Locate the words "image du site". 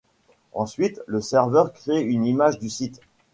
2.25-3.01